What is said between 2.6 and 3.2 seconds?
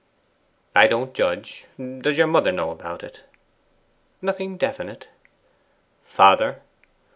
about